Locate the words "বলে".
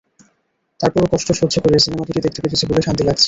2.69-2.81